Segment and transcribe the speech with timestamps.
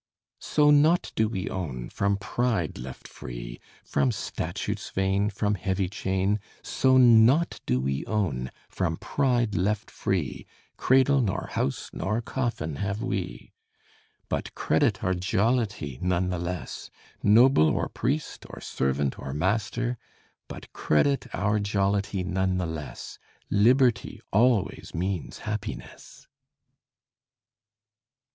[0.39, 6.39] So naught do we own, from pride left free, From statutes vain, From heavy chain;
[6.63, 13.03] So naught do we own, from pride left free, Cradle nor house nor coffin have
[13.03, 13.53] we.
[14.27, 16.89] But credit our jollity none the less,
[17.21, 19.99] Noble or priest, or Servant or master;
[20.47, 23.19] But credit our jollity none the less.
[23.51, 26.27] Liberty always means happiness.